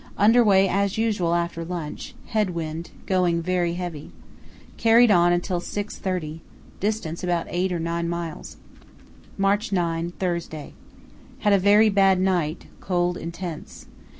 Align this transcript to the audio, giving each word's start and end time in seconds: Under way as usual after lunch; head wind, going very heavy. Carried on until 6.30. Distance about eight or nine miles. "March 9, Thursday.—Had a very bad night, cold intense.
Under 0.17 0.43
way 0.43 0.67
as 0.67 0.97
usual 0.97 1.35
after 1.35 1.63
lunch; 1.63 2.15
head 2.25 2.55
wind, 2.55 2.89
going 3.05 3.39
very 3.39 3.75
heavy. 3.75 4.09
Carried 4.75 5.11
on 5.11 5.31
until 5.31 5.61
6.30. 5.61 6.39
Distance 6.79 7.23
about 7.23 7.45
eight 7.51 7.71
or 7.71 7.77
nine 7.77 8.09
miles. 8.09 8.57
"March 9.37 9.71
9, 9.71 10.13
Thursday.—Had 10.17 11.53
a 11.53 11.59
very 11.59 11.89
bad 11.89 12.19
night, 12.19 12.65
cold 12.79 13.15
intense. 13.15 13.85